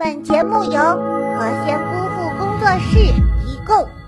[0.00, 2.96] 本节目由何仙姑父工作室
[3.44, 3.99] 提供。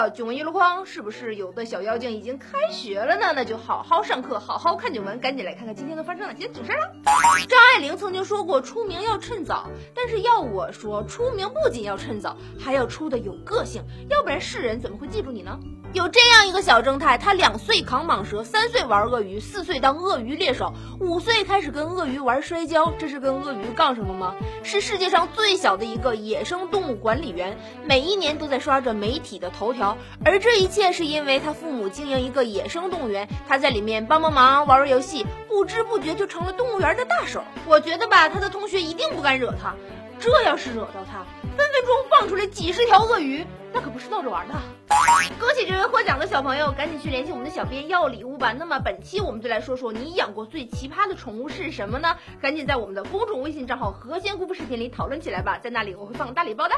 [0.00, 0.86] 的囧文娱乐框。
[0.86, 3.32] 是不是有的小妖精已经开学了呢？
[3.34, 5.20] 那就好好上课，好好看囧文。
[5.20, 6.90] 赶紧来看看今天都发生哪些囧事了。
[7.48, 9.68] 张爱玲曾经说过，出名要趁早。
[9.94, 15.58] 但是要我说，出名不仅要趁早，还要出的有个性，要不然世人怎么会记住你呢？
[15.92, 22.92] 有这样一个小正太，他两岁扛蟒蛇，三岁玩鳄鱼，四岁当鳄鱼猎手，五岁开始跟鳄鱼玩摔跤。
[22.96, 24.36] 这是跟鳄鱼杠上了吗？
[24.62, 29.89] 是世界上最小的一个野生动物管理员，每一年都在刷着媒体的头条。
[30.24, 37.42] 而这一切是因为他父母经营一个野生动物园，他在里面帮帮忙，玩玩游戏，不知不觉就成了动物园的大手。
[37.66, 39.74] 我觉得吧，他的同学一定不敢惹他，
[40.18, 41.24] 这要是惹到他，
[41.56, 43.46] 分分钟放出来几十条鳄鱼。
[43.72, 44.54] 那可不是闹着玩的！
[45.38, 48.52] 恭喜这位获奖的小朋友，赶紧去联系我们的小编要礼物吧。
[48.52, 52.16] 那么本期我们就来说说你养过最奇葩的宠物是什么呢？
[52.42, 56.74] 赶紧在我们的公众微信账号“何仙姑父视频”里讨论起来吧，在那里我会放大礼包的。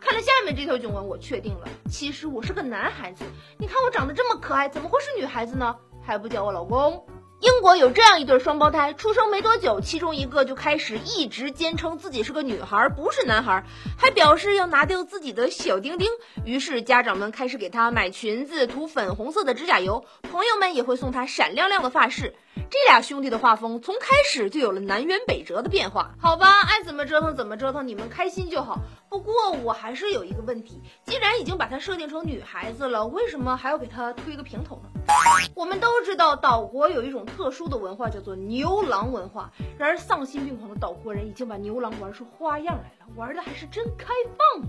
[0.00, 3.24] 看了下面这条囧文，我确定了，其实我是个男孩子。
[3.58, 5.74] 你看我长得这么可爱，怎么会是女孩子呢？
[6.04, 7.04] 还不叫我老公？
[7.42, 13.64] 英国有这样一对双胞胎，出生没多久，其中一个就开始一直坚称自己是个女孩，不是男孩，
[13.98, 16.08] 还表示要拿掉自己的小丁丁。
[16.44, 22.36] 于是家长们开始给他买裙子，涂粉红色的指甲油，朋友们也会送他闪亮亮的发饰。
[22.70, 26.12] 这俩兄弟的画风从开始就有了南辕北辙的变化。
[26.20, 28.78] 好吧，爱怎么折腾怎么折腾，你们开心就好。
[29.10, 35.01] 不过我还是有一个问题，既然已经把他设定成女孩子了，为什么还要给他推个平头呢？
[35.54, 39.50] 我们都知道岛国有一种特殊的文化，叫做牛郎文化。
[39.78, 44.62] 然而丧心病狂的岛国人已经把牛郎玩出花样来了，玩的还是真开放。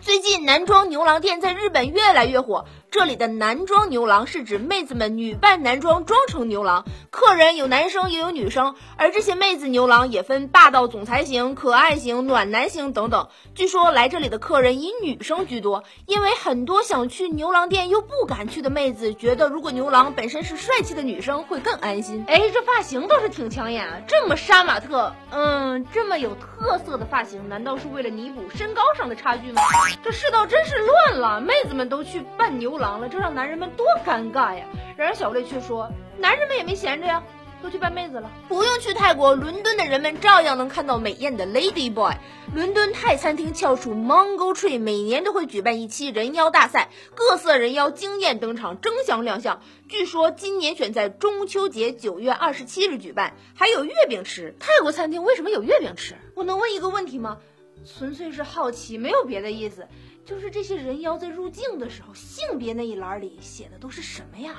[0.00, 2.64] 最近男装牛郎店在日本越来越火。
[2.90, 13.28] 这里的男装牛郎是指妹子们女扮男装装成牛郎，客人有男生也有女生，而这些妹子牛郎也分霸道总裁型、可爱型、暖男型等等。
[13.54, 22.24] 据说来这里的客人以女生居多，因为很多想去牛郎店又不敢去的妹子觉得，如果牛郎本身是帅气的女生会更安心。
[22.26, 29.62] 哎，这发型倒是挺抢眼啊，这么杀马特，嗯，这么有特色的发型，难道是为了弥补身高上的差距吗？
[30.02, 34.64] 这世道真是乱了，妹子们都去扮牛郎了，这让男人们多尴尬呀！
[34.96, 37.22] 然而小丽却说，男人们也没闲着呀。
[37.62, 42.14] 都去扮妹子了，不用去泰国，伦敦的人们照样能看到美艳的 Lady Boy。
[42.54, 49.60] 伦敦泰餐厅翘楚 Mango Tree 每年都会举办一期人妖大赛，各色人妖惊艳登场，争相亮相。
[49.90, 54.56] 据说今年选在中秋节九月二十七日举办，还有月饼吃。
[54.58, 56.14] 泰国餐厅为什么有月饼吃？
[56.34, 57.36] 我能问一个问题吗？
[57.84, 59.86] 纯粹是好奇，没有别的意思。
[60.22, 64.54] 就是这些人妖在入境的时候，性别那一栏里写的都是什么呀？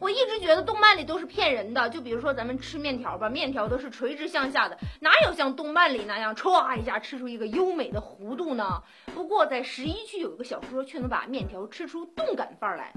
[0.00, 1.88] 我一直觉得动漫里都是骗人的。
[1.88, 8.82] 就比如说咱们吃面条吧，面条都是垂直向下的，哪有像动漫里那样歘一下吃出一个优美的弧度呢？
[9.14, 12.92] 不过在十一区有一个小说却能把面条吃出动感范儿来。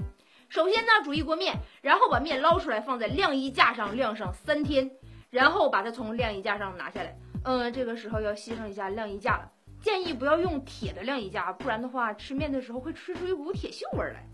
[0.48, 4.90] 首先呢，煮一锅面，然后把面捞出来放在晾衣架上晾上三天，
[5.30, 7.16] 然后把它从晾衣架上拿下来。
[7.44, 9.50] 嗯，这个时候要牺牲一下晾衣架了。
[9.82, 14.26] 建议不要用铁的晾衣架，不然的话吃面的时候会吃出一股铁锈味来。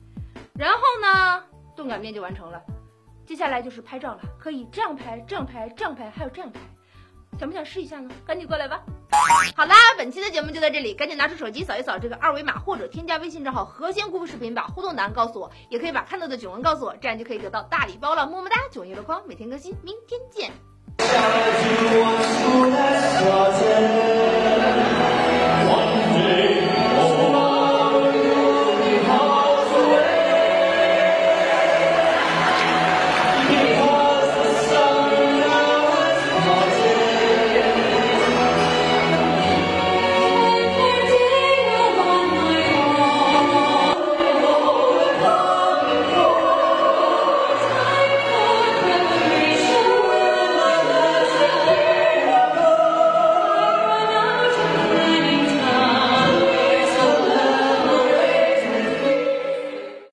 [0.55, 1.45] 然后呢，
[1.77, 2.61] 冻擀面就完成了。
[3.27, 6.61] 接下来就是拍照了，可以这样拍、这样拍、这样拍，还有这样拍。
[7.39, 8.11] 想不想试一下呢？
[8.25, 8.83] 赶紧过来吧。
[9.55, 18.27] 好啦，本期的节目就到这里，赶紧拿出手机扫一扫这个二维码，或者添加微信账号“何仙姑父视频”，把互动答案告诉我，也可以把看到的囧文告诉我，这样就可以得到大礼包了。
[18.27, 20.51] 么么哒，囧娱乐框每天更新，明天见。